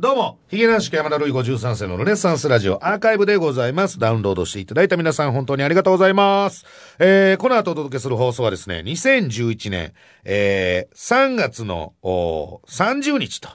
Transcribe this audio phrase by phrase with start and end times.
[0.00, 3.98] どうも、ヒゲ男子山田るい53世のルネッサンスラジオアーカイブでございます。
[3.98, 6.64] ダウンロードしていただいた皆さん本当にありがとうございます。
[6.98, 9.92] えー、この後お届けする放送はですね、2011年、
[10.24, 13.50] えー、3月のお30日と、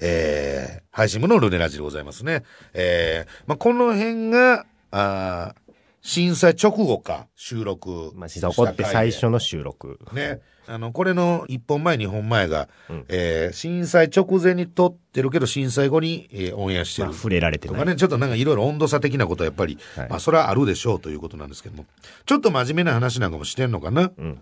[0.00, 2.44] えー、配信部のルネラジでございますね。
[2.72, 5.59] えー、まあ、この辺が、あー
[6.02, 8.12] 震災直後か、収録。
[8.14, 9.98] まあ、震災起こって最初の収録。
[10.12, 10.40] ね。
[10.66, 17.08] あの、これの1本前、2本前が、うんえー震災直前に撮ってるけど、震災後に、えーオンエアしてる。
[17.08, 17.76] まあ、触れられてない。
[17.76, 21.86] とかね、ちょっとなんかいろいろ温度差的なことはやっぱり、はいまあそれはあるでしょうということなんですけども、
[22.24, 24.40] ちょっと真面目な話なんかもしてんのかな、うん。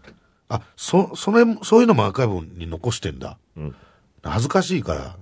[0.48, 3.38] あ、そ、それ、そういうのもアーカイブに残してんだ。
[3.56, 3.74] うん。
[4.22, 5.16] 恥ずかしいから、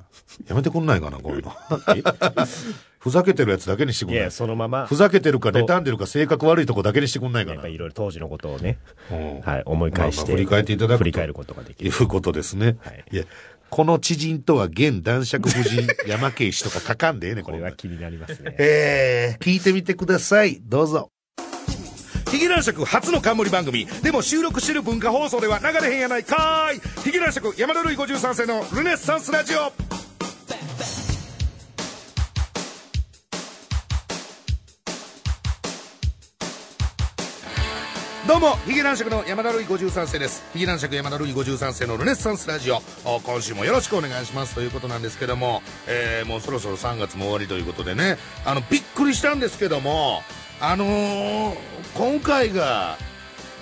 [0.49, 1.53] やめてくんないかな、こういうの。
[3.07, 4.31] ふざけてるやつだけにしてくんないいや、。
[4.33, 7.69] そのまま、ふざけてるか、妬んでるか、性格悪いとこだけにしてくんないかなやっぱ。
[7.69, 8.79] りいろいろ当時のことをね、
[9.13, 11.97] うんはい、思い返して、まあまあ振り返っていただくと振り返ることができいる。
[12.01, 12.79] うことですね。
[12.81, 13.23] はいいや、
[13.71, 18.57] この知人とは現男爵夫人山慶氏とか書かんでええねん これこんなんは気になりますね。
[18.59, 20.59] えー、聞いてみてください。
[20.65, 21.13] どうぞ。
[22.33, 23.87] ヒゲ男爵初の冠番組。
[24.03, 27.03] でも収録してる文化放送では流れへんやないかーい。
[27.05, 29.86] ヒゲ男爵山田るい53世のルネッサンスラジオ。
[38.27, 40.43] どうも、ヒゲ男爵の山田るい53世です。
[40.53, 42.81] ヒゲ男爵山田るい53世のルネッサンスラジオ。
[43.21, 50.23] 今週もよろしくお願いしますということなんですけども、えー、もうそろそろ3月も終わりということでね、あの、びっくりしたんですけども、
[50.61, 51.57] あのー、
[51.95, 52.99] 今回が、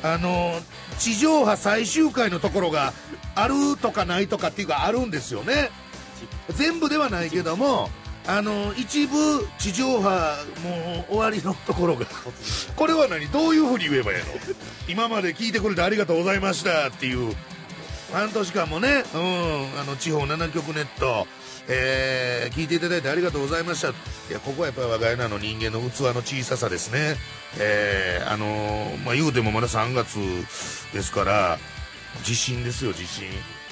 [0.02, 0.62] あのー
[0.98, 2.92] 地上波最終回のところが
[3.34, 5.70] あるとかないとかっていうかあるんですよね。
[6.50, 7.90] 全部ではないけども、
[8.26, 10.08] あの一部地上波
[10.62, 12.06] もう終わりのところが
[12.74, 13.28] これは何？
[13.28, 14.24] どういうふうに言えばいいの？
[14.88, 17.34] 今まで聞いてくれてありがとうございましたっていう。
[18.12, 21.26] 半年間もね、うん、あの地方7局ネット、
[21.66, 23.88] えー聞いていただいてありがとうございました。
[23.88, 23.92] い
[24.30, 27.16] やここはやっぱり我が家の人間の器の小ささですね。
[27.58, 30.16] えーあのーまあ言うてもまだ3月
[30.92, 31.58] ですから
[32.22, 33.24] 地震ですよ地震。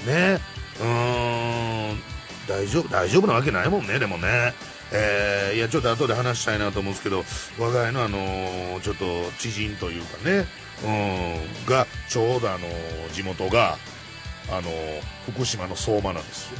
[0.07, 0.41] ね。
[0.81, 2.03] うーん
[2.49, 4.53] 大丈夫大丈夫なわけないもんねでもね。
[4.95, 7.25] えーいやちょっと後で話したいなと思うんですけど
[7.59, 9.05] 我が家のあのーちょっと
[9.39, 10.45] 知人というかね
[10.85, 13.79] うんがちょうどあのー地元が
[14.51, 14.63] あの
[15.33, 16.51] 福島の相馬なんです。
[16.53, 16.59] よ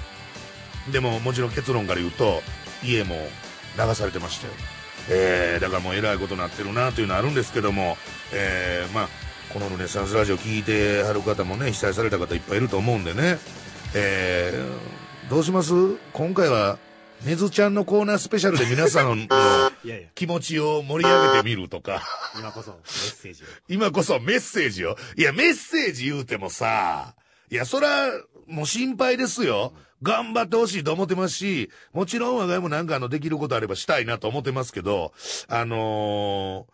[0.93, 2.43] でももちろん結論から言うと
[2.83, 3.17] 家も
[3.79, 4.53] 流されてましたよ、
[5.11, 7.97] えーだからもうえらいことになってるなというのはあるんですけども、
[8.33, 9.09] えーまあ
[9.53, 13.37] このルネサンスラジオ聞いてはる方もね被災された方いっぱいいると思うんでね、
[13.95, 15.73] えーどうします？
[16.13, 16.79] 今回は
[17.25, 19.71] ねずちゃんのコーナースペシャルで皆さんの
[20.15, 22.03] 気持ちを盛り上げてみるとか
[22.39, 23.47] 今こそメッセージを。
[23.69, 24.97] 今こそメッセージを。
[25.17, 27.15] いや、メッセージ言うてもさ、
[27.51, 28.09] いや、そら、
[28.47, 29.73] もう心配ですよ。
[30.03, 35.13] 頑張ってほしいと思ってますし、もちろん我が家もなんかあの、できることあればしたいなと思ってますけど、
[35.49, 36.73] あのー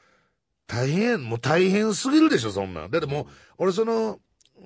[0.71, 2.91] 大変、もう大変すぎるでしょ、そんなん。
[2.91, 3.27] だってもう、
[3.57, 4.19] 俺その、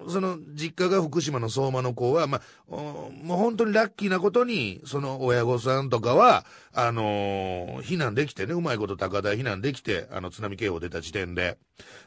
[0.08, 11.58] その、実家が福島の相馬の子は、まあ、もう本当にラッキーなことに、その親御さんとかは、あのー避難できてね、うまいこと高台避難できて、あの、津波警報出た時点で、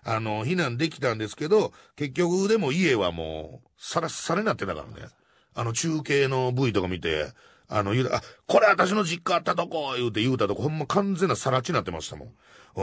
[0.04, 5.10] あの、避難できたんですけど、結局でも家はもう、さらさらになってたからね。
[5.54, 7.28] あの、中継の V とか見て、
[7.68, 12.28] あの、言うた、あ、これ私の実家あったとこ言うて言うたとこ、ほんま完全なさら地になってましたもん。
[12.76, 12.82] う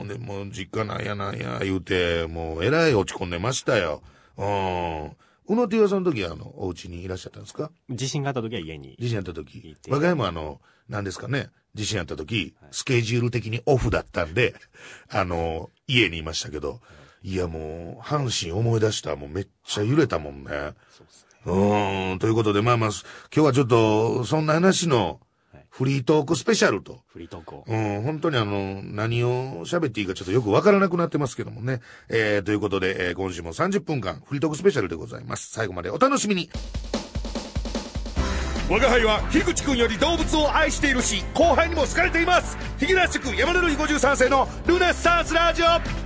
[0.00, 0.08] ーん。
[0.08, 4.02] で、もう実家なんやなんや言うて、もうえらい落ち込んでましたよ。
[4.36, 5.16] うん。
[5.48, 7.70] うのてぃわさんの時は、あの、お家にいらっしゃったんですか？
[7.90, 8.96] 地震があった時は家に。
[8.98, 9.74] 地震あった時い。
[9.74, 14.54] て我が家もあの、何ですかね、地震あった時、スケジュール的にオフだったんで、
[15.10, 16.80] あの、家にいましたけど、
[17.22, 20.50] いやもう、阪神思い出したらもうめっちゃ揺れたもんね。
[20.90, 21.31] そうですね。
[21.46, 22.90] うーん、ということで、まあまあ、
[23.34, 25.20] 今日はちょっと、そんな話の
[25.52, 27.00] はいフリートークスペシャルと。
[27.08, 27.64] フリートークを。
[27.66, 31.80] うん、本当にあの、何を喋っていいかちょっとよくわからなくなってますけどもね。
[32.10, 35.50] えー、ということで、えー今週も30分間、フリートークスペシャルでございます。
[35.50, 36.50] 最後までお楽しみに。
[38.68, 42.56] 我が輩は、樋口くんより動物を愛しているし、後輩にも好かれています。
[42.78, 46.01] ヒゲラッシュ君山田るい53世のルネッサンスラジオ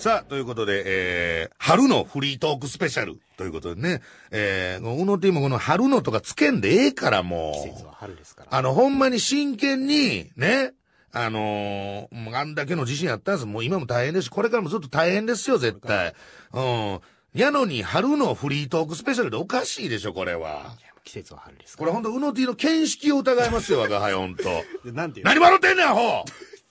[0.00, 4.00] さあ、ということで、えー、春のフリートークスペシャルということでね、
[4.30, 7.68] えー、うのてぃもこの春のとかつけんでええからもう。
[7.68, 8.56] 季節は春ですから。
[8.56, 10.72] あの、ほんまに真剣に、ね、
[11.12, 13.46] あのーあんだけの自信あったんです。
[13.46, 16.14] もう今も大変ですし、これからもずっと大変ですよ、絶対。
[16.54, 17.00] うん。
[17.34, 20.76] やのに、春のフリートークスペシャルでおかしいでしょ、これは。
[21.04, 24.44] 季節は春ですかこれほんと、うのてぃの見識を疑いますよ、我が輩、ほんと。
[24.44, 24.62] ら。
[24.82, 26.24] でなんていう何笑ってんねん、アホ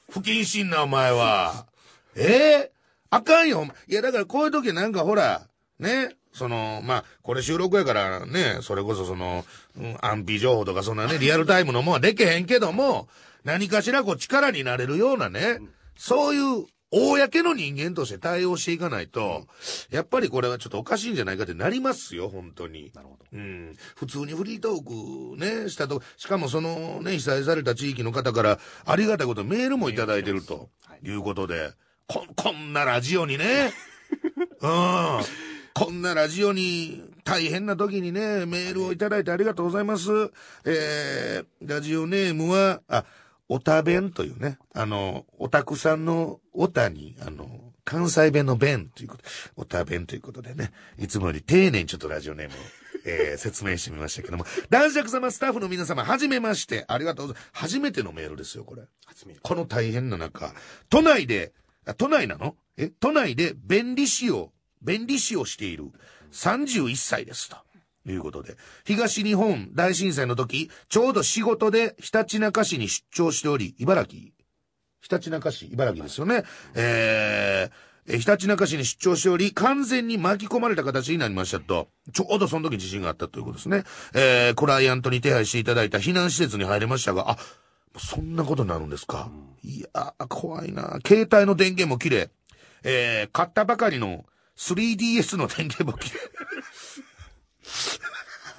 [0.09, 1.67] 不謹慎な、お前は。
[2.17, 2.78] ええ
[3.09, 3.65] あかんよ。
[3.87, 5.47] いや、だからこういう時なんかほら、
[5.79, 9.45] ね、その、まあ、これ収録やからね、それこそその、
[9.77, 13.07] うん安否情報とかそんなね、 リアルタイムのもんはでけへんけども、
[13.43, 15.59] 何かしらこう力になれるようなね、
[15.97, 19.45] そういう、公の人間として対応していかないと、
[19.91, 22.91] やっぱりこれはちょっとおかしいんじゃないかってなりますよ、本当に。
[22.95, 23.25] なるほど。
[23.31, 31.73] うん、普通にフリートークね、したと、しかもそのね、被災された地域の方からありがたいことメールもいただいてるとはいいうことで、
[32.09, 33.71] こ、こんなラジオにね、
[34.61, 35.21] うん、
[35.75, 40.09] こんなラジオに大変な時にね、メールをいただいてありがとうございます。
[40.65, 43.05] えー、ラジオネームは、あ、
[43.47, 47.47] おた弁というね、あの、おたくさんのおたに、あの、
[47.85, 49.23] 関西弁の弁ということ、
[49.55, 52.57] おた弁ということでね、いつもより丁寧にちょっとラジオネームを、
[53.05, 57.49] えー説明してみましたけども、 男爵様スタッフの皆様、はじめまして、ありがとうございます。
[57.53, 58.81] 初めてのメールですよ、これ。
[59.05, 59.39] 初めて。
[59.41, 60.53] この大変な中、
[60.89, 62.55] 都内で、あ都内なの？
[62.77, 62.91] え？
[62.99, 64.51] 都内で便利士を、
[64.81, 65.91] 便利士をしている
[66.31, 67.57] 31歳ですと。
[68.07, 68.55] いうことで。
[68.85, 74.31] 東日本大震災の時、ちょうど仕事でひたちなか市に出張しており、茨城
[75.01, 76.43] ひたちなか市、茨城ですよね。
[76.75, 81.89] えー、えひたちなか市に出張しており、完全に巻き込まれた形になりましたと。
[82.13, 83.83] ちょうどその時地震があったということですね。
[84.13, 87.37] えー、クライアントに手配していただいた避難施設に入れましたが、あ、
[87.99, 89.29] そんなことになるんですか？
[89.63, 90.99] いや、怖いな。
[91.05, 92.29] 携帯の電源も切れ、
[92.83, 94.25] えー、買ったばかりの
[94.57, 96.19] 3DS の電源も切れ。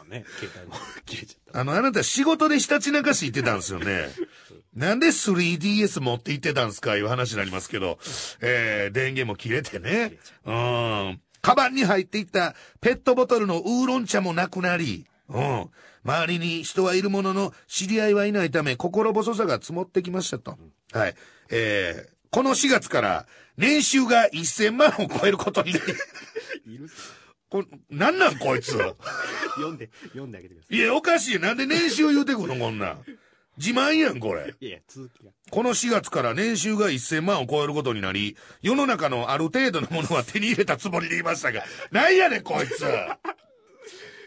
[0.01, 0.77] あね、携帯も
[1.07, 1.61] 切れちゃった。
[1.61, 4.09] あの、あなた仕事でひたちなか市行ってたんですよね。
[4.75, 6.97] なんで 3DS 持って行ってたんすか？
[6.97, 7.99] いう話になりますけど、
[8.41, 10.13] えー、電源も切れてね。
[10.45, 11.21] うん。
[11.43, 15.71] カバンに入っていったペットボトルのウーロン茶もなくなり、うん。
[16.05, 20.59] 周りに人はいるものの、知り合いはいないため、心細さが積もってきましたと。
[20.93, 21.15] はい。
[21.51, 25.81] えー、この4月から、年収が1000万を超えることにいる
[27.51, 28.73] こなんなんこいつ。
[29.57, 30.77] 読んで、読んであげてください。
[30.77, 31.39] いや、おかしい。
[31.41, 33.05] なんで年収言うてくんのこんなん。
[33.59, 34.55] 自慢やん、これ。
[34.61, 35.33] いやいや、続きが。
[35.51, 42.85] この4月から年収が1000万を超えることになり、世の中のある程度のものは手に入れたつもりでいましたが、なんやねん、こいつ。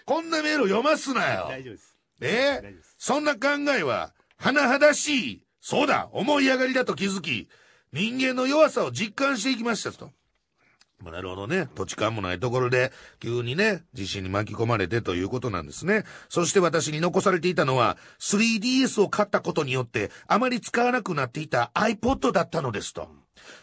[0.06, 1.48] こんなメール読ますなよ。
[1.50, 1.98] 大丈夫です。
[2.22, 2.96] え大丈夫です。
[2.98, 3.48] そんな考
[3.78, 7.48] えは、甚だしい、そうだ、思い上がりだと気づき、
[7.94, 10.12] 人間の弱さを実感していきましたと。
[11.04, 11.68] まあ、なるほどね。
[11.76, 16.06] 土地勘もないところで、急にね、地震に巻き込まれてということなんですね。
[16.30, 23.10] そして私に残されていたのは、3DS を買ったことによって、あまり使わなくなっていた iPod だったのですと。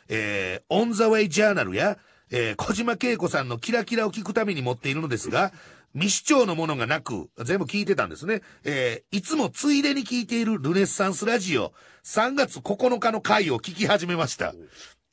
[0.09, 1.99] えー、オンザウェイジャーナルや、
[2.31, 5.53] えー、小島恵子さんのキラキラを聞くために持っているのですが、
[5.95, 8.43] 未視聴のものがなく、全部聞いてたんですね。
[8.65, 11.73] えー、いつもついでに聞いているルネッサンスラジオ、
[12.05, 14.55] 3月9日の回を聞き始めました。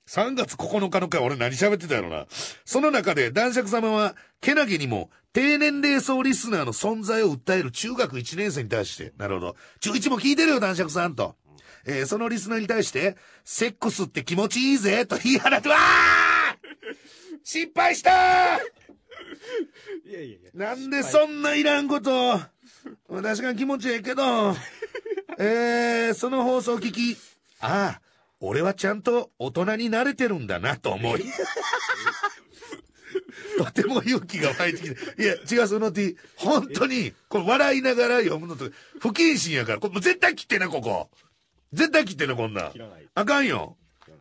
[0.07, 2.27] 3月9日の回、俺何喋ってたやろな。
[2.63, 9.55] その中で男爵様は、けなげにも、低年齢層リスナーの存在を訴える中学1年生に対して、なるほど。
[9.79, 11.35] 中1も聞いてるよ、男爵さんと。
[11.85, 15.77] えーそのリスナーに対して、セックスって気持ちいいぜ、と言い放って、わー
[17.43, 18.96] 失敗したー
[20.05, 20.51] いやいやいや。
[20.53, 22.39] なんでそんないらんこと。
[23.09, 24.55] 確かに気持ちええけど、
[25.39, 27.17] えー、その放送を聞き、
[27.59, 28.01] ああ、
[28.39, 31.25] 俺はちゃんと大人になれてるんだなと思い。
[33.57, 35.21] とても勇気が湧いてきて。
[35.21, 38.69] いや、違う、その T、本当に、これ笑いながら読むのと、
[38.99, 41.09] 不謹慎やから、これ絶対切ってな、ここ。
[41.73, 42.71] 絶対切ってな、こんな。
[43.15, 43.75] あかんよ。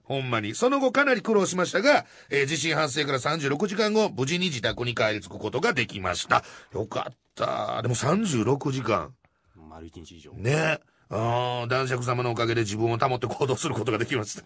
[0.07, 0.55] ほんまに。
[0.55, 6.45] その後かなり苦労しましたが、えー地震発生から36時間後、無事に自宅に帰り着くことができました。
[6.73, 7.83] よかった。
[7.83, 9.13] でも36時間。
[9.57, 10.33] 丸一日以上。
[10.33, 10.79] ね。
[11.09, 14.45] ああ、男爵様のおかげで自分を保って行動することができました。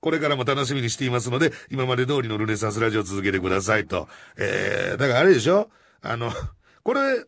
[0.00, 4.08] これからも楽しみにしていますので、今まで通りのルネサンスラジオを続けてくださいと。
[4.36, 5.70] えー、だからあれでしょ？
[6.00, 6.32] あの、
[6.84, 7.24] これ、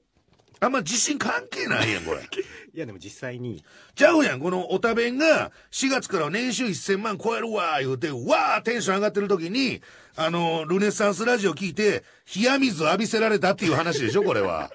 [0.61, 2.21] あんま地震関係ないやん、これ。
[2.75, 9.83] いや、でも実際に、ちゃうやん、このおたべんが、4月から年収1000万超えるわ、言うて、わーテンション上がってる時に、
[10.17, 14.71] あの、ルネサンスラジオ聞いて、冷や水浴びせられたっていう話でしょ、 これは。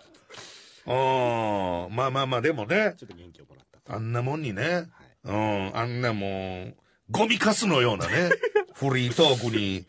[0.85, 3.95] うん、まあまあまあ、でもね、ちょっと元気をもらったと。
[3.95, 4.87] あんなもんにね、
[5.23, 6.75] うん、あんなもう、
[7.11, 8.29] ゴミカスのようなね、
[8.73, 9.85] フリートークに、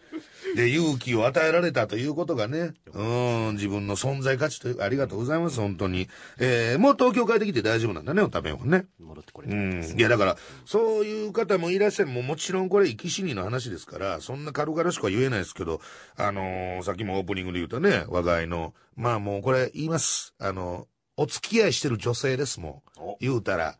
[0.56, 6.08] で、勇気を与えられたということがね、うん、自分の存在価値というか、ありがとうございます、本当に。
[6.38, 8.86] えー、もう東京帰ってきて大丈夫なんだね、おたべんはね。
[8.98, 9.82] 戻ってこれたうん。
[9.82, 12.10] いや、だから、そういう方もいらっしゃる。
[12.10, 15.80] もうもちろんこれ、生き死にの話ですから、そんな軽々しくは言えないですけど、
[16.16, 20.34] あのーさっきもオープニングで言うとね、我が家の、まあもうこれ言います。
[20.38, 23.00] あの、お付き合いしてる女性ですもん。
[23.00, 23.64] お言うたら。
[23.64, 23.76] はい。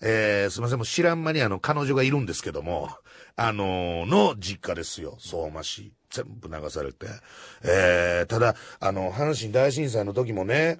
[0.00, 2.90] えー、すみません、もう知らん間にあの、彼女がいるんですけども、
[3.36, 5.92] あのーの実家ですよ、相馬市。
[6.14, 7.06] 全部流されて。
[7.62, 10.78] えー、ただ、あの、阪神大震災の時もね、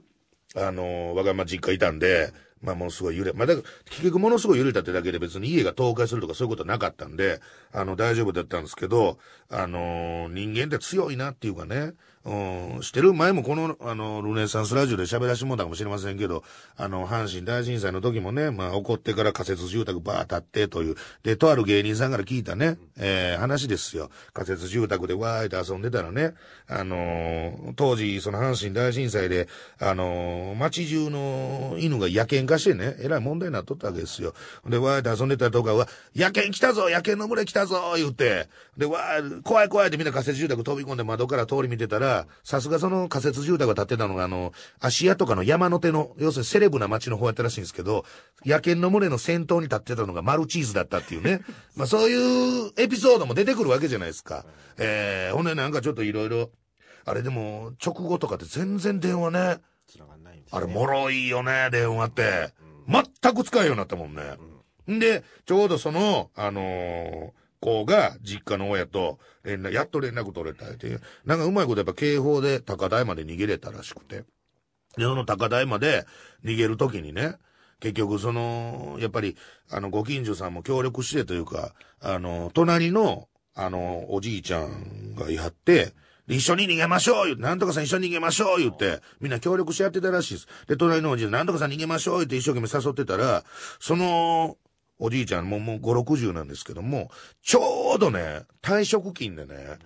[0.54, 7.40] あの、我がま実家いたんで、まあものすごい揺れ、まあだから結局ものすごい揺れたってだけで別に家が倒壊するとかそういうことはなかったんで、
[7.72, 9.18] あの大丈夫だったんですけど、
[9.50, 11.92] あの人間って強いなっていうかね、
[12.24, 16.42] うん、してる前もこの、あの、ルネサンスラジオで喋らしもらったかもしれませんけど、
[16.74, 24.10] あの、阪神大震災の時もね、まあ、起こってから仮設住宅バー立ってという、で、とある芸人さんから聞いたね、えー、話ですよ。
[24.32, 26.32] 仮設住宅でわーって遊んでたらね、
[26.66, 29.46] あのー、当時、その阪神大震災で、
[29.78, 34.32] あのー、街中の犬が野犬化してね、えらい問題になっとったわけですよ。
[34.66, 48.04] で、わーって遊んでたとかは、野犬来たぞ野犬の群れ来たぞ言って、で、わー、怖い怖いってみんな仮設住宅飛び込んで窓から通り見てたら、さすがその仮設住宅が建ってたのが、あの、芦屋とかの山の手の、要するにセレブな街の方やったらしいんですけど、
[48.44, 51.40] 野犬の群れの先頭に立ってたのがマルチーズだったっていうね。
[51.76, 54.44] まあそういうエピソードも出てくるわけじゃないですか。
[54.78, 56.50] えー、ほんでなんかちょっといろいろ、
[57.04, 59.60] あれでも、直後とかって全然電話ね。
[59.86, 62.54] 繋がんないんです、ね、あれ、もろいよね、電話って。
[62.88, 64.22] 全く使えるようになったもんね。
[64.90, 74.24] んで、ちょうどその、あのー子が実家の親と連絡、やっと連絡取れたって、なんかうまいことやっぱ警報で高台まで逃げれたらしくて。
[74.96, 76.04] で、その高台まで
[76.44, 77.36] 逃げるときにね、
[77.80, 79.36] 結局その、やっぱり、
[79.70, 85.94] あの、ご近所さんも協力してというか、あの、隣の、あの、おじいちゃんがいはって、
[86.28, 90.48] 一緒に逃げましょう言って、なんとかさん一緒に逃げましょう言って、みんな協力し合ってたらしいです。
[90.66, 93.42] で、隣のおじいちゃん、なんとかさん逃げましょう言って一生懸命誘ってたら、
[93.80, 94.56] その、
[94.98, 97.10] おじいちゃんももう5、60なんですけども、
[97.42, 99.78] ちょうどね、退職金でね、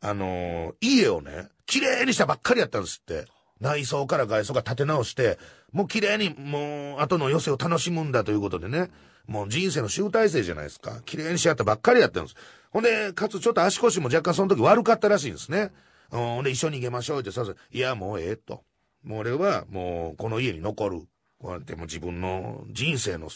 [0.00, 3.26] あのー、家をね、綺麗にしたばっかりやったんですって。
[3.60, 5.38] 内装から外装が立て直して、
[5.72, 8.90] もう綺麗に、もう、後の余生を楽しむんだということでね、
[9.26, 11.00] もう人生の集大成じゃないですか。
[11.04, 12.36] 綺麗にしやったばっかりやったんです。
[12.70, 15.70] ほんで、かつちょっと足腰も若干その時悪かったらしいんですね。
[16.10, 18.64] ほんで、一緒に行けましょうってさ、いや、もうええと。
[19.04, 21.02] もう俺は、もう、この家に残る。
[21.38, 23.28] こうやってもう自分の人生の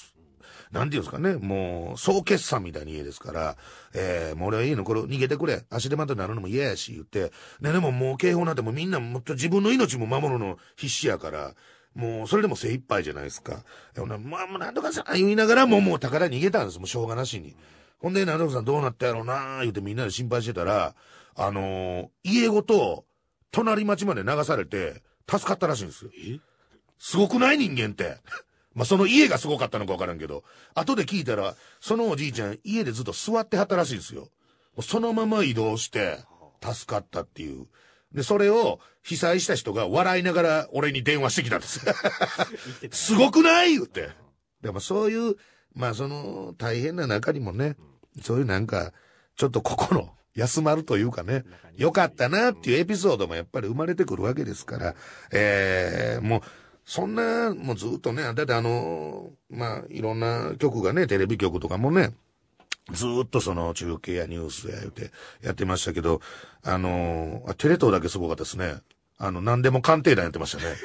[0.71, 3.57] なんていうんですかね、もう、総決算みたいな家ですから、
[3.95, 5.65] えー、もう俺はいいの、これ逃げてくれ。
[5.71, 7.33] 足手まとになるのも嫌やし、言って。
[7.61, 11.55] ね、でももう警報なんてもうみんなもっと自分の命も守るの必死やから、
[11.95, 13.65] もう、それでも精一杯じゃないですか。
[13.97, 16.79] まあ、もうなんとかさ、言いながらもう、もう宝逃げたんです。
[16.79, 17.57] もうしょうがなしに。
[17.99, 20.95] ほんで、なんとかさんどうなったやろうな言うてみんなで心配してたら、
[21.35, 23.07] あのー、家ごと、
[23.51, 26.11] 隣町まで流されて、助かったらしいんですよ。
[26.99, 28.19] すごくない人間って。
[28.77, 34.29] まあ、その家がすごかったのかわからんけど、後で聞いたら、そのおじいちゃん、家でずっと座ってはったらしいですよ。
[34.83, 36.19] そのまま移動して、
[36.63, 37.67] 助かったっていう。
[38.13, 41.81] で、それを被災した人が笑いながら俺に電話してきたんです。
[42.93, 43.73] すごくない？
[43.73, 44.11] 言って。
[44.61, 45.37] でもそういう、
[45.75, 47.77] まあその大変な中にもね、
[48.23, 48.93] そういうなんか、
[49.37, 51.45] ちょっと心休まるというかね、
[51.77, 54.95] よかったなっていうエピソードもやっぱり生まれてくるわけですから、
[55.33, 56.43] えー、もう、
[56.87, 62.15] そんな、もうずっとね、だってあの、まあ、いろんな曲がね、テレビ局とかもね、
[62.93, 65.11] ずっとその中継やニュースや言うて
[65.43, 66.21] やってましたけど、
[66.63, 68.77] あの、テレ東だけすごかったですね。
[69.19, 70.77] あの、何でも鑑定団やってましたね。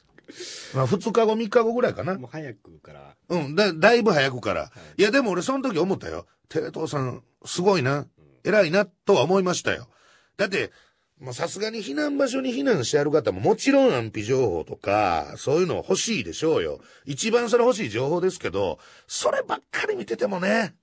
[0.74, 2.18] まあ、二日後、三日後ぐらいかな。
[2.18, 3.14] もう早くから。
[3.30, 4.60] うん、だ、だいぶ早くから。
[4.60, 4.66] は
[4.98, 6.26] い、いや、でも俺その時思ったよ。
[6.50, 8.06] テレ東さん、すごいな。
[8.44, 9.88] 偉いな、とは思いましたよ。
[10.36, 10.72] だって、
[11.20, 16.80] もうさすがに避難場所に避難してある方ももちろん安否情報とか、そういうの欲しいでしょうよ。
[17.06, 20.74] 一番それ欲しい情報ですけど、そればっかり見ててもね。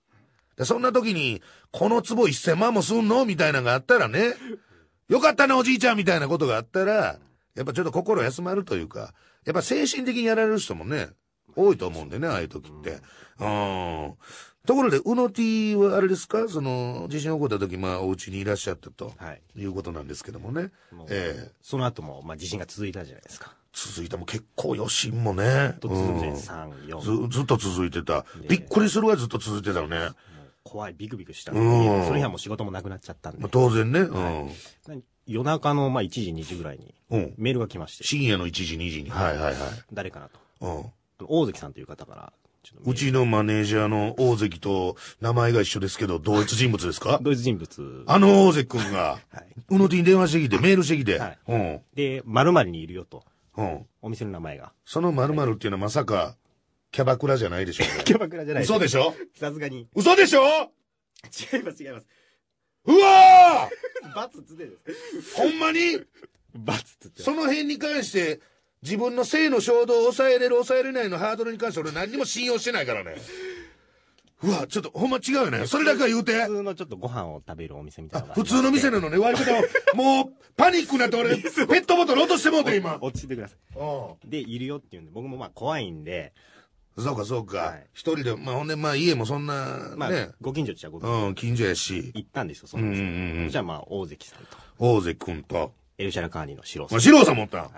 [0.58, 4.34] でそんな時に、この壺1000万もすんのみたいなのがあったらね、
[5.08, 7.20] よかったねおじいちゃんみたいなことがあったら、
[7.56, 9.14] やっぱちょっと心休まるというか、
[9.46, 11.10] やっぱ精神的にやられる人もね、
[11.56, 13.00] 多いと思うんでね、ああいう時って。
[13.40, 14.14] うん。
[14.66, 16.48] ところで、うの T はあれですか？
[16.50, 20.72] その、地震起こった時、まあ、お家にいらっしゃったと、はい、いうことなんですけどもね。
[20.92, 23.56] もええー、その後も、まあ、地震が続いたじゃないですか。
[23.74, 25.76] 続いたも結構余震もね。
[25.80, 27.28] と続いて、3、4。
[27.28, 28.26] ず、ずっと続いてた。
[28.48, 30.10] びっくりするぐらいずっと続いてたよね。
[30.64, 31.52] 怖い、ビクビクした。
[31.52, 32.06] うん。
[32.06, 33.40] その日はもう仕事もなくなっちゃったんで。
[33.40, 34.00] まあ、当然ね。
[34.00, 34.52] うん。
[35.28, 36.96] 夜中の、まあ、1時、2時ぐらいに、
[37.38, 38.04] メールが来まして。
[38.04, 39.10] 深夜の1時、2時に。
[39.10, 39.56] はいはいはい。
[39.94, 40.40] 誰かなと。
[40.62, 41.28] うん。
[41.28, 42.34] 大関さんという方から、
[42.86, 47.20] うちのマネージャーの大関と名前が一緒ですけど、同一人物ですか？
[47.24, 48.04] 同一人物。
[48.08, 51.20] あの大関君が、はい、うのてに電話してきて、メールしてきて。
[51.20, 51.38] はい。
[51.48, 51.82] うん。
[51.94, 53.24] で、〇〇にいるよと。
[53.58, 53.86] うん。
[54.02, 54.74] お店の名前が。
[54.86, 56.36] その〇〇っていうのはまさか、
[56.92, 59.14] キャバクラじゃないでしょう、 キャバクラじゃない嘘でしょ？
[59.36, 59.88] さすがに。
[59.96, 60.42] 嘘でしょ？
[61.54, 62.08] 違います違います。
[62.86, 64.72] うわー バツつでで
[65.22, 65.36] す。
[65.36, 66.00] ほんまに？
[66.54, 67.24] バツつって。
[67.24, 68.40] その辺に関して、
[68.86, 73.16] 自分の性の衝動を抑えれる抑えれないのハードルに関して俺何にも信用してないからね。
[74.44, 75.66] うわ、ちょっとほんま違うよね。
[75.66, 76.34] それだけは言うて。
[76.44, 79.64] 普通のちょっとご飯を食べるお店みたいな普通の店なのね、割り方を。
[79.98, 83.00] もう、パニックになって俺、ペットボトル落としてもうて、今。
[83.02, 84.30] 落ち着いてください。
[84.30, 86.34] で、いるよって言うんで、僕もまあ怖いんで。
[86.98, 87.80] そうか、そうか。
[87.94, 89.96] 一、はい、人で、まあほんで、まあ家もそんな、ね。
[89.96, 90.12] まあ、
[90.42, 91.28] ご近所っちゃご近所。
[91.28, 92.12] うん、近所やし。
[92.14, 93.02] 行ったんですよ、その店。
[93.02, 93.50] うんうんうん。
[93.50, 94.58] じゃあまあ、大関さんと。
[94.78, 95.74] 大関君と。
[95.98, 97.02] エルシャラカーニの四郎さん。
[97.02, 97.70] 四郎さん持ったはい。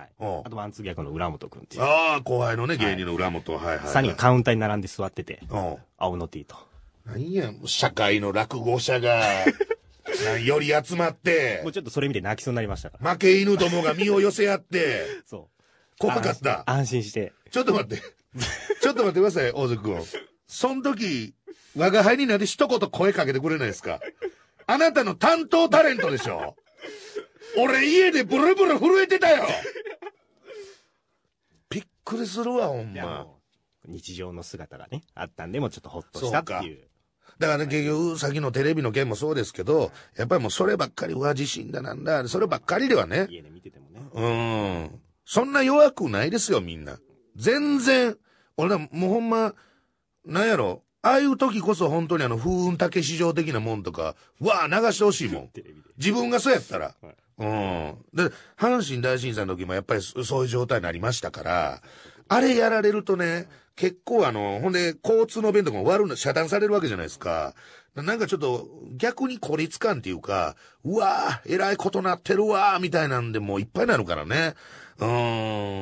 [0.46, 1.84] あとワンツー逆の浦本君っていう。
[1.84, 3.54] ああ、後輩のね、芸人の浦本。
[3.56, 5.42] はい、はいはい3人がカウンターに並んで座ってて。
[5.98, 6.56] 青の T と。
[7.06, 9.22] 何や、社会の落語者が、
[10.44, 11.60] より集まって。
[11.64, 13.12] もうちょっとそれ見て泣きそうになりましたから。
[13.12, 15.06] 負け犬どもが身を寄せ合って。
[15.26, 15.62] そう。
[16.00, 16.64] 怖かった。
[16.70, 17.34] 安心して。
[17.52, 18.02] ちょっと待って。
[18.82, 20.04] ちょっと待ってください、大関君。
[20.48, 21.34] そん時、
[21.76, 24.00] 我が輩になって一言声かけてくれないですか？
[24.66, 26.56] あなたの担当タレントでしょ？
[27.58, 29.46] 俺家でブルブル震えてたよ
[31.70, 33.28] びっくりするわ、ほんま。
[33.88, 36.88] 日常の姿がね、あったんで、もちょっとほっとしたっていう。
[37.40, 43.28] だからね、結局、先のテレビの件もそうですけど、やっぱりもうそればっかり、うわ、地震だなんだ、そればっかりではね。
[43.30, 44.02] 家で見ててもね。
[44.14, 45.02] うん。
[45.26, 47.00] そんな弱くないですよ、みんな。
[47.36, 48.18] 全然、
[48.58, 49.54] 俺らもうほんま、
[50.26, 55.50] なんやろ、ああいう時こそ本当にあの、風雲竹市場的なもんとか、わあ、流してほしいもん。
[55.98, 56.96] 自分がそうやったら。
[57.02, 57.98] はいうん。
[58.14, 58.24] で、
[58.58, 61.82] 阪神大震災の時もやっぱりそういう状態になりましたから、
[62.28, 67.54] あれやられるとね、結構あの、ほんで、交通の便とかも悪の、遮断されるわけじゃないですか。
[67.96, 74.56] なんかちょっと、逆に孤立感っていうか、うわぁ、偉いことなってるわーみたいなんでもういっぱいになるからね。
[75.00, 75.06] う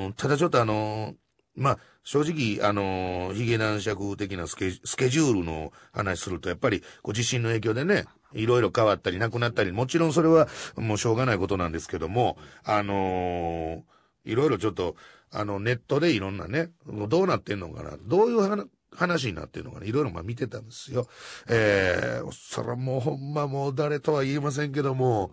[0.10, 1.16] ん、ただちょっとあの、
[1.56, 14.96] まあ、正直、あの、ヒゲ男爵的なスケスケジュールの話すると、やっぱり、こう、地震の影響でね、いろいろ変わったり、なくなったり、もちろんそれはもうしょうがないことなんですけども、あのー、いろいろちょっと、
[15.32, 21.08] あの、ネットでいろんなね、どうなってんのかな、どういう話になってんのかな、いろいろまあ見てたんですよ。
[21.50, 25.32] えー、そらもうほんまもう誰とは言いませんけども、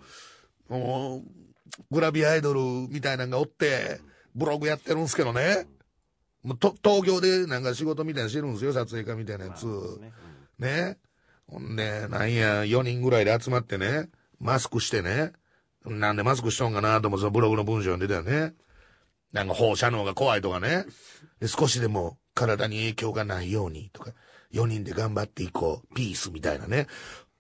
[0.71, 1.23] もう、
[1.91, 4.01] グラビアアイドルみたいなのがおって、
[4.35, 5.67] ブログやってるんですけどね。
[6.43, 9.67] もうと、東京でなんか仕事みたいなしてるんですよ、撮影家みたいなやつ。
[10.01, 10.13] ね。
[10.59, 10.99] ね。
[11.47, 14.09] ほんで、なんや、4人ぐらいで集まってね、
[14.41, 15.33] マスクしてね。
[15.85, 18.55] なんでマスクしとんかなと思そのブログの文章に出たよね。
[19.33, 20.85] なんか放射能が怖いとかね。
[21.41, 24.13] で少しでも体に影響がないようにとか、
[24.53, 26.87] 4人で頑張っていこう、ピースみたいなね。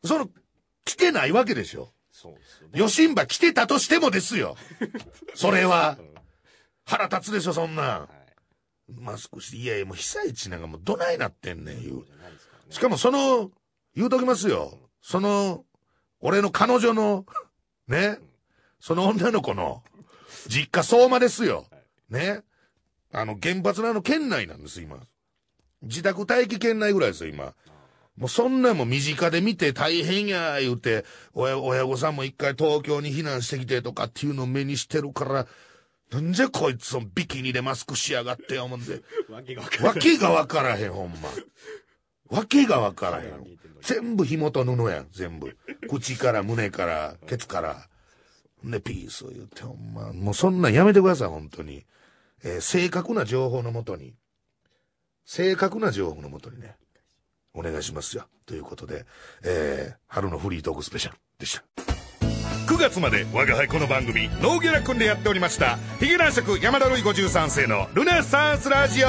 [0.04, 0.28] その、
[0.84, 1.92] 来てないわけでしょ。
[2.10, 2.80] そうですよ、ね。
[2.80, 4.56] ヨシンバ来てたとしてもですよ。
[5.34, 5.98] それは。
[6.84, 8.00] 腹立つでしょ、そんなん。
[8.00, 8.21] はい
[8.98, 12.04] マスクして、いやいや、もう被災地なんかもうどないなってんねん、言う。
[12.70, 13.50] しかもその、
[13.94, 14.78] 言うときますよ。
[15.02, 15.64] その、
[16.20, 17.26] 俺の彼女の、
[17.88, 18.18] ね、
[18.80, 19.82] その女の子の、
[20.48, 21.66] 実家相馬ですよ。
[22.08, 22.42] ね。
[23.12, 24.98] あの、原発のあの県内なんです、今。
[25.82, 27.54] 自宅待機圏内ぐらいですよ、今。
[28.16, 35.46] もうそんなも身近で見て大変や、言うて、親、親御さんも一回東京に避難してきてとかっていうのを目にしてるから、
[36.12, 39.00] なんじゃこいつビキニでマスクしやがって思うんで。
[39.30, 39.54] わけ
[40.18, 40.92] がわからへん。
[40.92, 41.28] ほんま。
[42.28, 43.58] わけがわからへん。
[43.80, 45.56] 全部紐と布やん、全部。
[45.88, 47.88] 口から胸から、ケツから。
[48.62, 50.12] ね、ピース言って、ほんま。
[50.12, 51.84] もうそんなんやめてください、本当に。
[52.44, 54.14] えー、正確な情報のもとに。
[55.24, 56.76] 正確な情報のもとにね。
[57.54, 58.26] お願いしますよ。
[58.46, 59.06] ということで、
[59.44, 61.91] えー、春のフリートークスペシャルでした。
[62.72, 69.08] 9月まで我が輩この番組ノーギャラ君でやっておりましたヒゲ男爵山田るい53世のルネサンスラジオ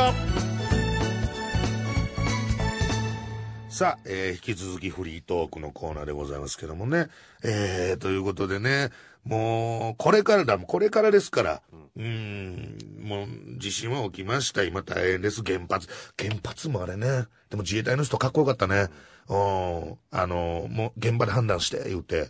[3.69, 7.07] さあ、えー、引き続きフリートークのコーナーでございますけどもね。
[7.43, 8.91] えー、ということでね、
[9.23, 11.61] もう、これからだ、これからですから。
[11.97, 14.61] うん、もう、地震は起きました。
[14.61, 15.41] 今大変です。
[15.43, 15.87] 原発。
[16.19, 17.25] 原発もあれね。
[17.49, 18.89] でも自衛隊の人かっこよかったね。
[19.27, 22.29] うん、あの、もう現場で判断して、言うて。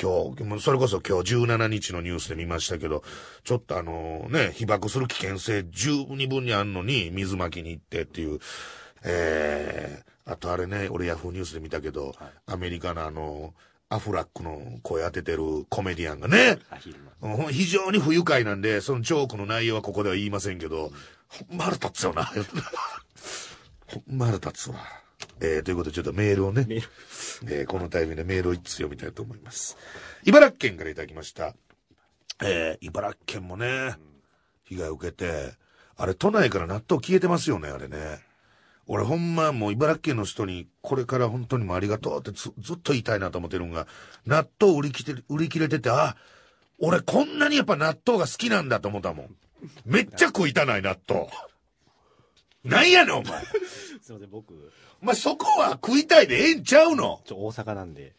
[0.00, 3.02] 今日、それこそ今日17日のニュースで見ましたけど、
[3.44, 8.38] ちょっとあのね、被爆する危険性十二分にあんのに水まきに行ってっていう、
[9.04, 13.52] えー、あとあれね、俺ヤフーニュースで見たけど、はい、アメリカのあの、
[13.90, 16.58] アフラックの声当ててるコメディアンがね、
[17.50, 20.92] 非常に不愉快なんで、そのジョークの内容はここでは言いませんけど、
[21.28, 22.24] ほんま腹立つよな。
[23.86, 24.76] ほんま腹立つわ。
[25.40, 26.66] えー、ということでちょっとメールをね、
[27.46, 29.76] えー、このタイミングでメールを一通読みたいと思います。
[30.24, 31.54] 茨城県からいただきました。
[32.42, 33.94] えー、茨城県もね、
[34.64, 35.54] 被害を受けて、
[35.96, 38.20] あれ都内から納豆消えてますよね、あれね。
[38.86, 43.86] 俺ほんまもう茨城県の人にこれから本当にもありがとうってずっと言いたいなと思ってるんが、
[44.26, 46.16] 納豆売り切れ、売り切れてて、あ、
[46.78, 49.36] 俺こんなにやっぱ納豆が好きなんだと思ったもん。
[49.84, 51.28] めっちゃ食いたない納豆。
[52.64, 53.42] なんやねん、お前。
[54.02, 54.72] すいません、僕、
[55.02, 57.20] お前そこは食いたいでええんちゃうの？
[57.24, 58.14] ちょ、大阪なんで、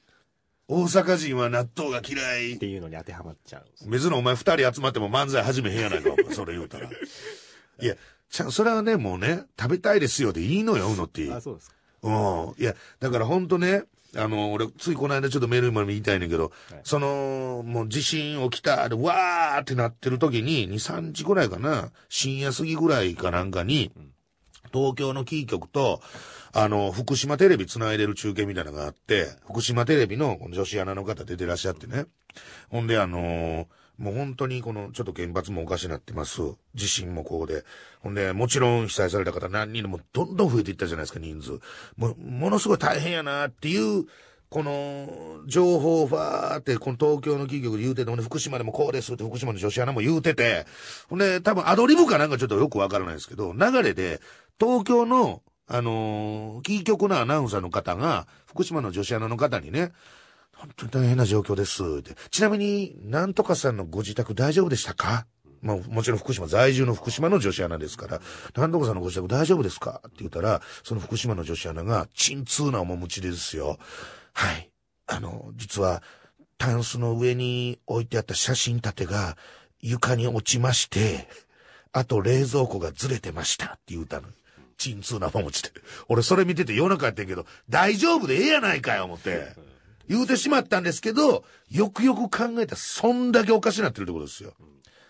[0.68, 2.58] 大阪人は納豆が嫌いっ。
[2.58, 3.90] ていうのに当てはまっちゃう。
[3.90, 6.90] 別にお前二人集まっても漫才始めへんやないか、 それ言うたら。
[6.90, 7.96] いや、
[8.30, 11.32] ちゃん、それはね、もうね、食べたいですよでいいのよ、うのって。
[11.32, 11.76] あ、そうですか。
[12.04, 12.56] うん。
[12.58, 13.84] いや、だから本当ね、
[14.16, 23.92] あの、俺、ついこの間ちょっとメールも言いたいねんけど、はいその、もう地震起きた、で、わーってなってる時に、2、3時ぐらいかな、深夜過ぎぐらいかなんかに、
[24.72, 26.02] 東京のキー局と、
[26.54, 32.06] あの、福島テレビ繋いでる中継みたいなのがあって、福島テレビのこの女子アナの方出てらっしゃってね。
[32.70, 33.66] ほんで、あのー
[34.02, 36.42] もう本当にこの、ちょっと原発もおかしなってます。
[36.74, 37.64] 地震もこうで。
[38.00, 41.60] ほんで、もちろん被災された方何人でもどんどん増えていったじゃないですか、人数。
[41.98, 44.06] もう、ものすごい大変やなっていう、
[44.52, 50.66] この、情報をファーって、この東京の企業で言うてて、ほんで、福島でもこうですって、福島の女子アナも言うてて、
[51.10, 54.20] ほんで、多分アドリブかなんかちょっとよくわからないですけど、流れで、
[54.60, 59.94] 東京の、あのーキー局のアナウンサーの方が、福島の女子アナの方にね、
[60.54, 62.16] 本当に大変な状況ですって。
[62.30, 65.26] ちなみに、なんとかさんのご自宅大丈夫でしたか？
[65.62, 68.22] まあ、もちろん福島在住の福島の女子アナですから、
[68.58, 70.02] なんとかさんのご自宅大丈夫ですか？
[70.06, 73.78] って言ったら、その福島の女子アナが、鎮痛な面持ちですよ。
[74.34, 74.72] はい。
[75.08, 76.04] あの、実は、
[76.58, 79.36] タンスの上に置いてあった写真立てが
[79.80, 81.28] 床に落ちまして、
[81.92, 84.28] あと冷蔵庫がずれてましたって言うたの。
[84.78, 85.72] 鎮痛な面持ちで。
[86.08, 89.56] 俺それ見てて夜中やってんけど、大丈夫でええやないかよ、思って。
[90.08, 94.54] 言うてしまったんですけど、よくよく考えたらそんだけおかしなってるってことですよ。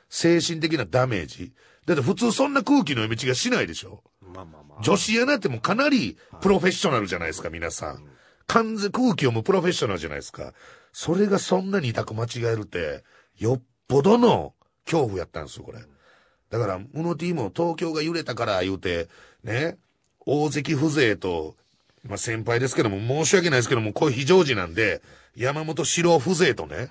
[0.09, 1.51] 精神的なダメージ。
[1.85, 4.03] だって普通そんな空気の読み違いしないでしょ。
[4.21, 4.83] まあまあまあ。
[4.83, 8.03] 女子アナってもうかなりプロフェッショナルじゃないですか、皆さん。
[8.51, 10.53] 完全空気読むプロフェッショナルじゃないですか。
[10.91, 13.05] それがそんなに痛く間違えるって、
[13.37, 15.79] よっぽどの恐怖やったんですよ、これ。
[16.49, 19.07] だから、ムノティも東京が揺れたから言うて、
[19.45, 19.77] ね、
[20.25, 21.55] 大関風情と、
[22.03, 25.01] まあ先輩ですけども、申し訳ないですけども、こういう非常時なんで、
[25.33, 26.89] 山本四郎風情とね、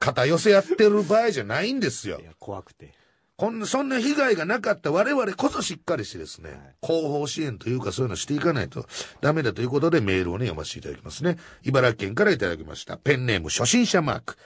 [0.00, 2.24] 肩寄せやってる場合じゃないんですよい。
[2.24, 2.94] や、怖くて。
[3.40, 8.84] こんな、そんな被害がなかった我々こそしっかりしてですね、はい後方支援というかそういうのしていかないと
[9.22, 11.38] ダメだということでメールをね、読ませていただきますね。
[11.62, 12.98] 茨城県からいただきました。
[12.98, 14.36] ペンネーム初心者マーク。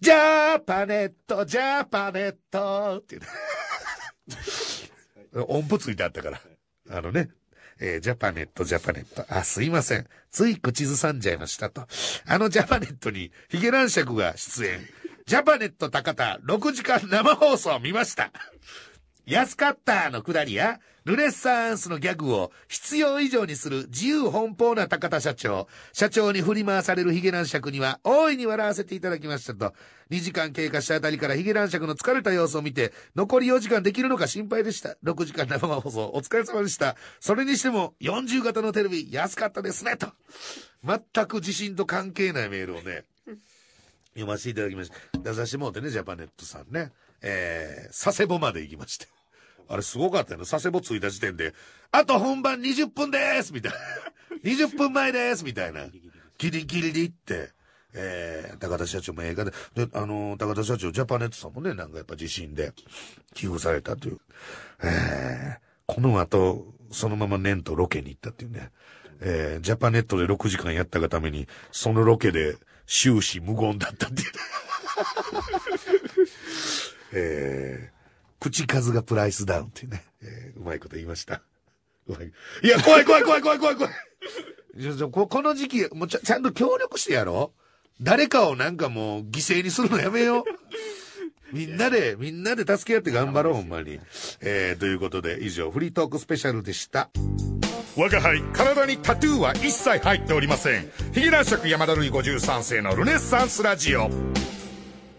[0.00, 3.26] ジャパネット、ジャパネットっていうね。
[5.48, 6.40] 音符ついてあったから。
[6.90, 7.30] あのね。
[7.80, 9.24] えージャパネット、ジャパネット。
[9.28, 10.06] あ、すいません。
[10.30, 11.86] つい口ずさんじゃいましたと。
[12.26, 14.88] あのジャパネットにヒゲラン尺が出演。
[15.26, 18.30] ジャパネット高田6時間生放送見ました。
[19.26, 25.66] 安かったのくだりや、ルネッサンスのギャグを必要以上にする自由奔放な高田社長。
[25.92, 29.74] 社長に振り回されるヒゲ男爵には大いに笑わせていただきましたと。
[30.10, 34.96] 2時間経過したあたりからヒゲ男爵の疲れた様子を見て、残り4時間できるのか心配でした。
[35.02, 36.94] 6時間生放送お疲れ様でした。
[37.18, 40.06] それにしても40型のテレビ安かったですね、と。
[40.84, 43.02] 全く地震と関係ないメールをね、
[44.16, 45.18] 読ませていただきました。
[45.18, 46.90] 出させてもらってね、ジャパネットさんね。
[47.22, 49.06] えー、佐世保まで行きまして。
[49.68, 50.46] あれすごかったよね。
[50.46, 51.54] 佐世保着いた時点で、
[51.92, 53.78] あと本番20分ですみたいな。
[54.44, 55.86] 20分前ですみたいな。
[56.38, 57.50] ギリギリで行って、
[57.94, 62.72] えー、高田社長も映画で、で、あのー高田社長、ジャパネットさんもね、なんかやっぱ地震で
[63.34, 64.18] 寄付されたという。
[64.82, 68.70] えー、この後、そのまま年とロケに行ったっていうね。
[69.20, 74.22] えー、ジャパネットで6時間やったがために、そのロケで終始無言だったって。
[77.12, 81.42] えー、口数がプライスダウンっていうね、えーうまいこと言いました。
[82.06, 82.32] うまい。
[82.62, 83.92] いや、怖い怖い怖い怖い怖い怖い。
[84.80, 87.60] ちょちょここの時期、もうちゃちゃんと協力してやろう。
[88.00, 90.44] 誰かをなんかもう犠牲にするのやめよう。
[91.52, 94.00] みんなで、みんなで助け合って頑張ろう、ほんまに。
[94.40, 97.08] えー、ということで、以上、フリートークスペシャルでした。
[97.98, 100.90] 我が輩、体にタトゥーは一切入っておりません。
[101.14, 104.10] ヒゲ男爵山田るい53世のルネッサンスラジオ。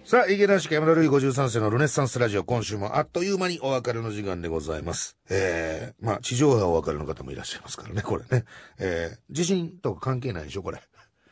[0.06, 5.18] さあ、池田式山田るい53世のルネッサンスラジオ、今週もあっという間にお別れの時間でございます。
[5.28, 8.46] えー、まあ、地上波お別れの方もいらっしゃいますからね、これね。
[8.78, 10.80] えー、地震とか関係ないでしょ、これ。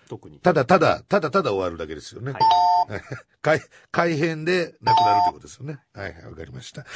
[0.10, 0.39] 特に。
[0.39, 2.31] ただただ、ただただ終わるだけですよね。
[2.31, 2.41] はい。
[3.43, 5.77] 改、改変でなくなるということですよね。
[5.93, 6.88] はいはい、わかりました。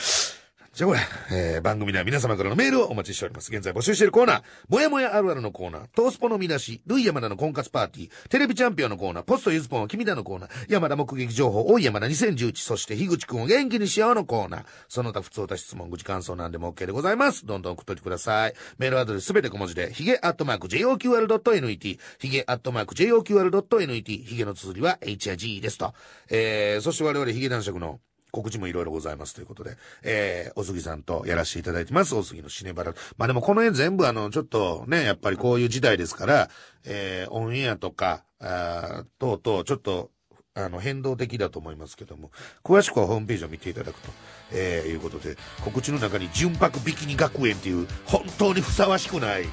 [0.80, 3.54] じゃあこれ、えー、番組では皆様からのメールをお待ちしております。
[3.54, 17.46] 現在募集しているコーナー、もやもやあるあるのコーナー、トースポの見出し、ルイ山田の婚活パーティー、テレビチャンピオンのコーナー、ポストゆずぽんは君だのコーナー、山田目撃情報、おい山田2011、そして樋口くんを元気にしようのコーナー、その他普通た質問、口感想なんでも OK でございます。
[17.46, 18.54] どんどん送っといてください。
[18.78, 25.94] メールアドレスすべて小文字で、ヒゲアットマーク JOQR.net、ヒゲアットマーク JOQR.net、ヒゲの綴りは HIG ですと。
[26.30, 28.00] えー、そして我々ヒゲ男爵の
[28.32, 32.16] 告知もいろいろございますということで、えー、お杉さんとやらせていただいてます。
[32.16, 32.94] お杉のシネバラ。
[33.18, 36.50] まあでもこの辺全部あの、ちょっとね、やっぱりこういう時代ですから、
[36.86, 40.12] えー、オンエアとか、あ等々、ちょっと、
[40.56, 42.32] あの、変動的だと思いますけども、
[42.64, 44.10] 詳しくはホームページを見ていただくと、
[44.52, 49.44] えー、いうことで、告知の中に純白ビキニ学園っていう、本当にふさわしくない、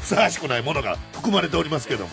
[0.00, 2.10] ふさわしくないものが含まれておりますけども、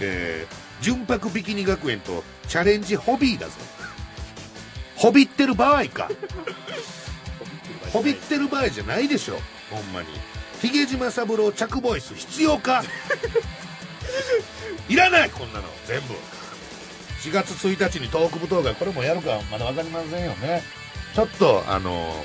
[0.00, 3.54] えー、純白ビキニ学園とチャレンジホビーだぞ。
[5.02, 6.08] ホビってる場合か。
[7.92, 10.06] ホビってる場合じゃないでしょ、ほんまに。
[10.60, 12.84] ヒゲ島三郎着ボイス必要か。
[14.88, 15.64] いらないこんなの。
[15.88, 16.14] 全部。
[17.24, 19.40] 4月1日にトーク部動画これもやるか。
[19.50, 20.62] まだ分かりませんよね。
[21.16, 22.24] ちょっとあの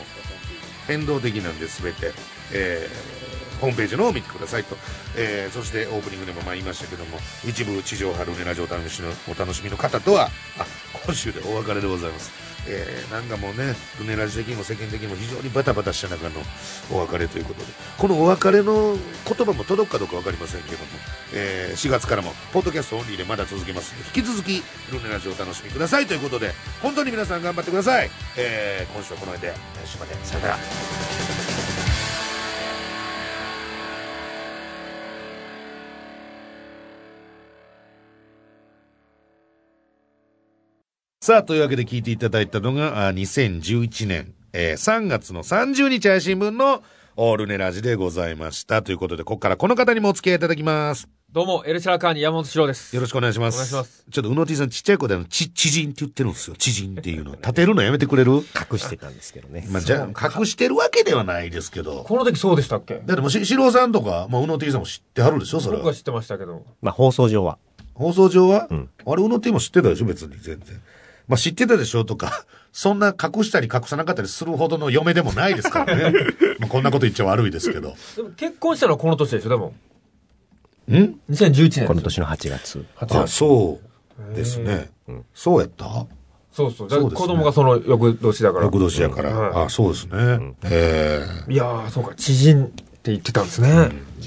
[0.86, 2.13] 変動的なんで全て、
[2.52, 4.78] えー、ホームページのを見てくださいと、
[5.16, 7.18] えー、そしてオープニングでもまあ言いましたけども。
[7.44, 10.66] 一部地上波ルネラジオお楽しみのお楽しみの方とはあ
[11.06, 16.41] 今週でお別れでございますえー、なんかもうね、ルネラジ的にも世間的にも非常にバタバタした中の
[16.91, 20.86] お別れということで、このお別れの言葉も届くかどうか分かりませんけども、
[21.34, 28.10] えー、4月からも、ポッドキャストオンリーでまだ続けますので、引き続き、ルネラジをお楽しみくださいということで、本当に皆さん頑張ってください。
[28.38, 30.15] えー、今週はこの辺で、来週まで。
[30.25, 31.57] さよなら。
[41.28, 46.82] さあ、というわけで聞いていただいたのが、2011年、えー、3月の30日配信分の
[47.18, 48.82] オールネラジでございました。
[48.82, 51.10] ということで、ここからこの方にもお付き合いいただきます。
[51.30, 52.96] どうも、エルシャラカーニ山本志郎です。
[52.96, 53.56] よろしくお願いします。
[53.56, 54.06] お願いします。
[54.10, 56.56] ちょっと、うの T さんちっちゃい子であの、ち、知人って言ってるんですよ。
[56.56, 57.34] 知人っていうの。
[57.34, 58.32] 立てるのやめてくれる？
[58.32, 59.68] 隠してたんですけどね。
[59.70, 62.06] まあ、じゃあ、隠してるわけではないですけど。
[62.08, 63.02] この時そうでしたっけ？
[63.06, 66.63] だってもう、し、しろさんとか、まあ、うの T さんも知ってはるでしょそれ僕は知ってましたけど。
[66.82, 67.58] まあ、放送上は。
[67.96, 70.82] 放送上は、うん、あれ、うの T も知ってたでしょ別に、全然。
[71.28, 76.13] まあ知ってたでしょとか、 そんな隠したり隠さなかったりするほどの嫁でもないですからね。
[76.60, 77.96] まあこんなこと言っちゃ悪いですけど。
[78.16, 79.74] でも結婚したのはこの年でしょ、でも。
[80.90, 81.86] ん ?2011 年。
[81.86, 82.86] この年の8月。
[82.98, 83.18] 8月。
[83.18, 83.80] あ、そ
[84.32, 84.90] うですね。
[85.34, 86.08] そうやった？
[86.52, 86.90] そうそう。
[86.90, 88.66] そうね、子供がその翌年だから。
[88.66, 89.30] 翌年やから。
[89.32, 90.12] はい、あ、そうですね。
[90.13, 93.70] うん、ええー、いやー、そうか、知人って言ってたんですね。
[93.70, 93.74] う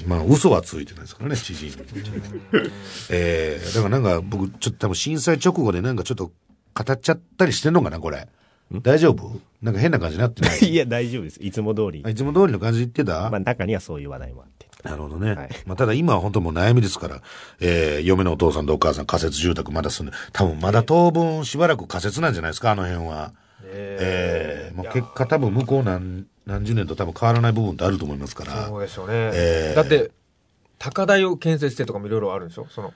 [0.07, 1.77] ん、まあ、嘘はついてないですからね、知人。
[3.09, 6.31] ええー、だからなんか僕、ちょっと多分震災直後でなんかちょっと
[6.73, 8.27] 語っちゃったりしてんのかな、これ。
[8.81, 9.39] 大丈夫？
[9.61, 10.59] なんか変な感じになってない？
[10.69, 11.37] いや、大丈夫です。
[11.43, 11.99] いつも通り。
[11.99, 13.29] いつも通りの感じ言ってた？
[13.29, 14.67] まあ、中にはそういう話題もあって。
[14.83, 15.33] なるほどね。
[15.33, 17.21] はい、まあ、ただ今は本当もう悩みですから、
[17.59, 23.33] えー、嫁のお父さんとお母さん仮設住宅まだ住んで、多分まだ当分しばらく仮設なんじゃないですか、あの辺は。
[23.63, 28.67] えー、えー、もう結果多分向こう何、何十年と多分変わらない部分ってあると思いますから。
[28.67, 29.13] そうでしょうね。
[29.33, 30.11] えー、だって、
[30.79, 32.65] 高台を建設してとかもいろいろあるんでしょ？
[32.69, 32.93] その、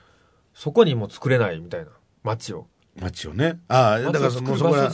[0.56, 1.92] そこにも作れないみたいな
[2.24, 2.66] 街を。
[3.00, 3.60] 街をね。
[3.68, 4.92] ああ、だからその、そこら、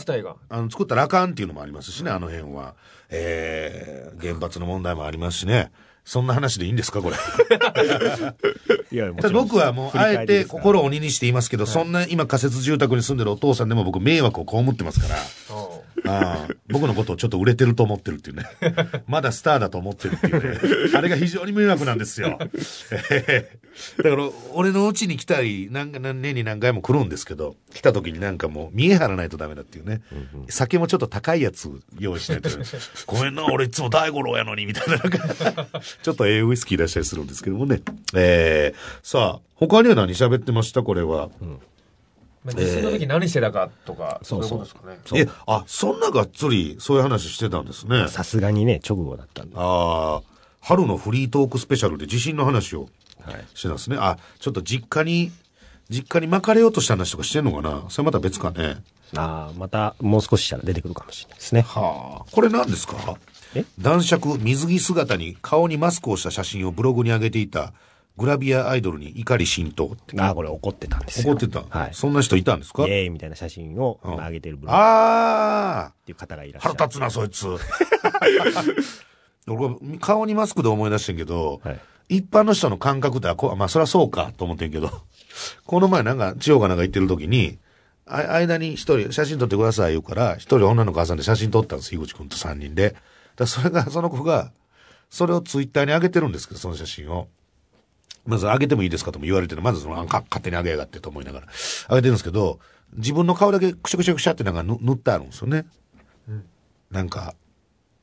[0.49, 2.75] あの、作ったらあかんっていうのもありますしね、あの辺は。
[3.09, 5.71] えー、原発の問題もありますしね。
[6.03, 7.15] そんな話でいいんですか、これ。
[8.91, 15.15] いや、僕はもう、あえて心を鬼にしていますけど、そんな今仮設住宅に住んでるお父さんでも僕迷惑を被ってますから。
[16.07, 18.45] あ僕のことをちょっと売れてると思ってるっていうね。
[19.07, 20.91] まだスターだと思ってるっていうね。
[20.93, 22.39] あれが非常に迷惑なんですよ。
[23.97, 30.01] だから、俺の家に来たり、なんか年に何回も来るんですけど、来た時になんかもう見え張らないとダメだっていうね。
[30.11, 32.49] うんうん、酒もちょっと高いやつ用意しないと。
[33.05, 34.99] ごめんな、俺いつも大五郎やのに、みたいな。
[34.99, 37.81] ちょっとええウイスキー出したりするんですけどもね。
[38.13, 40.83] えー、さあ、他には何喋ってました？
[40.83, 41.29] これは。
[41.41, 41.59] うん
[42.43, 44.97] まあ、地震の時何してたかとか、えー、そうそうですかね。
[45.13, 48.07] え、あ、そんながっつりそういう話してたんですね。
[48.07, 49.55] さすがにね、直後だったんで。
[49.57, 50.21] ああ、
[50.59, 52.89] 春のフリートークスペシャルで地震の話を
[53.53, 53.97] してたんですね。
[53.97, 55.31] はい、あ、ちょっと実家に、
[55.89, 57.83] 実家に巻かれようとした話とかしてんのかな？
[57.89, 58.77] それまた別かね。
[59.15, 61.61] ああ、またもう少ししたら出てくるかもしれないですね。
[61.61, 62.31] はあ。
[62.31, 63.17] これ何ですか？
[63.53, 63.65] え？
[63.77, 67.73] 男爵水着姿に顔にマスクをした写真をブログに上げていた
[68.17, 70.19] グラビアアイドルに怒り浸透って。
[70.21, 71.33] ああ、これ怒ってたんですよ。
[71.33, 71.63] 怒ってた？
[71.69, 71.89] はい。
[71.93, 72.83] そんな人いたんですか？
[72.83, 74.77] イェーイみたいな写真を上げてるブログ。
[74.77, 76.75] ああっていう方がいらっしゃる。
[76.75, 77.47] 腹立つな、そいつ。
[79.47, 81.79] 俺、顔にマスクで思い出してんけど、はい、
[82.17, 84.89] 一般の人の感覚ってこ、まあ、そりゃそうかと思ってんけど、
[85.65, 87.57] この前なんか、千代がなんか言ってる時に、
[88.05, 92.95] あ間に一人、写真撮ってください言うから、一人女の子さんで写真撮ったんです、井口くんと三人で。
[93.35, 94.51] だそれが、その子が、
[95.09, 97.27] それをツイッターに上げてるんですけど、その写真を。
[98.25, 99.61] まず上げてもいいですかとも言われてる。
[99.61, 101.47] まずその、勝手に上げやがってと思いながら。
[101.89, 102.59] 上げてるんですけど、
[102.93, 105.65] 自分の顔だけくしゃくしゃくしゃってなんか塗ってあるんですよね。
[106.27, 106.45] うん、
[106.91, 107.33] なんか、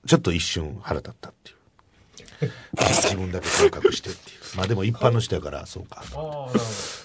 [0.07, 1.57] ちょっと一瞬腹立ったっていう。
[2.81, 4.57] 自分だけ顔隠してっていう。
[4.57, 6.03] まあでも一般の人やから、そうか。
[6.15, 6.49] あ。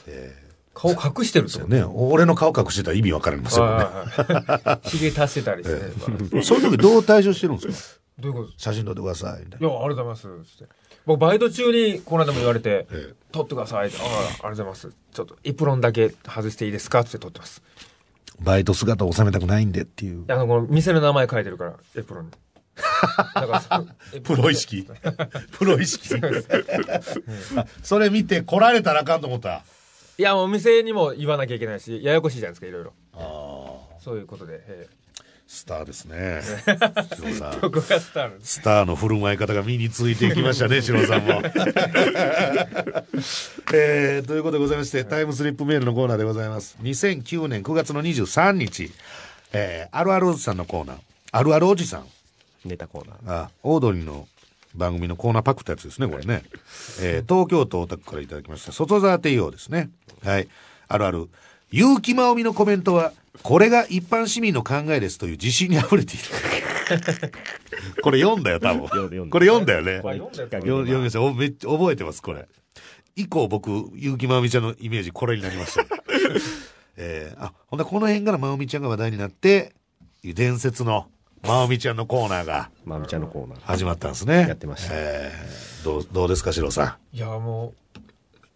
[0.08, 0.44] えー
[0.76, 1.68] 顔隠してるってこと？
[1.70, 1.84] ね。
[1.84, 3.86] 俺の顔隠してたら意味わかりますよね。
[4.86, 6.42] ひげ足してたりしてね。
[6.42, 8.02] そういう時どう対処してるんですか？
[8.18, 8.54] どういうこと？
[8.58, 10.28] 写真撮ってくださいいや、ありがとうございます。
[11.06, 12.88] 僕、バイト中に、この間も言われて、
[13.32, 13.98] 撮ってくださいって。
[14.00, 14.90] ああ、ありがとうございます。
[15.12, 17.02] ちょっと、エプロンだけ外していいですか？
[17.02, 17.62] って撮ってます。
[18.40, 20.26] バイト姿を収めたくないんでっていう。
[20.28, 22.32] あの、この店の名前書いてるから、エプロンに。
[23.36, 23.88] だからその
[24.24, 24.88] プロ意識
[25.54, 26.10] プロ意識
[27.84, 29.64] それ見て来られたらあかんと思った。
[30.18, 32.94] いや、もう店にも言わなきゃいけないし、ややこしいじゃないですか、いろいろ。
[34.00, 34.64] そういうことで。
[34.68, 34.88] え
[35.54, 36.42] スターですね。
[37.16, 38.32] シロさんえここがスター。
[38.42, 41.44] スターの振る舞い方が身についていきましたね、 シロさんも。
[43.72, 46.76] えーということでございまして、タイムスリップメールのコーナーでございます。
[46.82, 48.92] 2009年9月の23日、
[49.54, 50.98] えーあるあるおじさんのコーナー、
[51.32, 52.08] あるあるおじさん。
[52.66, 53.18] ネタコーナー。
[53.46, 54.28] あ、オードリーの
[54.74, 56.42] 番組のコーナーパクったやつですね、これね。
[57.00, 59.92] えー東京都大田区からいただきました、外沢帝王ですね。
[60.24, 60.48] はい。
[60.88, 61.30] あるある。
[61.72, 66.24] 結城まおみのコメントは、これが一般市民の考えですという自信に溢れている。
[68.04, 68.88] これ読んだよ、多分。
[68.90, 70.02] 読んだこれ読んだよね。
[70.02, 72.48] 読みましたおめっちゃ覚えてます、これ。
[73.16, 75.86] 以降僕、結城まおみちゃんのイメージこれになりました。
[76.98, 79.74] えー、あ、ほんでこの辺からまおみちゃんが話題になって、
[80.24, 81.08] 伝説の
[81.42, 83.60] まおみちゃんのコーナーがまみちゃんのコーナー。
[83.64, 84.46] 始まったんですね。
[84.48, 87.74] やってましたえーどう、どうですか、シロさいや、も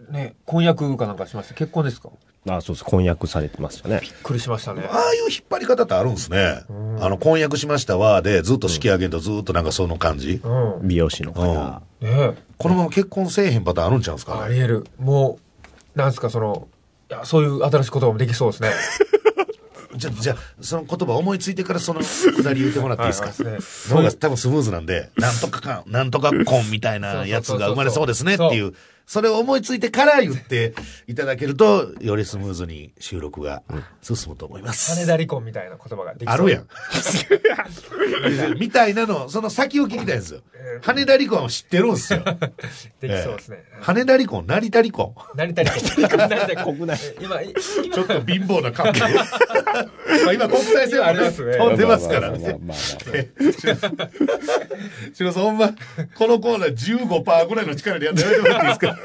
[0.07, 1.53] う、ね、婚約かなんかしました。
[1.55, 2.09] 結婚ですか？
[2.49, 2.85] あ、そうです。
[2.85, 4.01] 婚約されてましたね。
[4.23, 4.85] くりしましたねん。。
[4.85, 6.63] ああいう引っ張り方ってあるんですね。
[6.99, 10.39] あの、婚約しましたわ、で、ずっと式挙げんとずっとなんかその感じ。
[10.43, 10.87] うん。
[10.87, 11.81] 美容師の方。
[12.01, 12.33] ねえ。
[12.57, 14.41] このまま結婚せえへんパターンあるんちゃうんですかね？
[14.41, 14.87] あり得る。
[14.97, 15.39] も
[15.95, 16.67] う、なんですか、その、
[17.09, 18.71] いや、そういう新しい言葉もできそうですね。
[19.95, 22.01] じゃ、じゃあその言葉思いついてからその
[22.35, 23.31] くだり言ってもらっていいですか？
[23.33, 23.43] そ
[23.95, 28.77] の方が多分スムーズなんで、なんとかかん、なんとか婚みたいなやつが生まれそうですねっていう、そ
[29.21, 30.73] れを思いついてから言って
[31.07, 33.63] いただけると、よりスムーズに収録が
[34.01, 34.95] 進むと思います。
[34.99, 36.35] 羽田離婚みたいな言葉ができそう。
[36.35, 36.67] あるやん。
[38.59, 40.41] みたいなの、その先を聞きたいんですよ。
[40.81, 42.19] 羽田離婚は知ってるんですよ。
[42.99, 43.63] できそうですね。
[43.79, 45.15] 羽田離婚、成田離婚。
[45.35, 46.29] 成田離婚。
[46.29, 46.99] 成田国内。
[47.21, 47.39] 今、
[47.93, 48.99] ちょっと貧乏な関係。
[49.01, 52.59] まあ今国際線はありますね飛んでますからね。
[55.13, 55.69] しろさん、ほんま、
[56.15, 58.96] このコーナー15%ぐらいの力でやってやめてもらっていいですか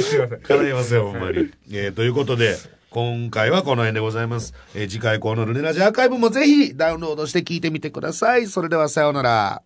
[0.00, 0.40] すいません。
[0.40, 1.50] 叶いますよ、ほんまに。
[1.72, 2.56] えーということで、
[2.90, 4.54] 今回はこの辺でございます。
[4.74, 8.46] えー次回このルネラジアーカイブもぜひダウンロードして聞いてみてください。
[8.46, 9.62] それではさようなら。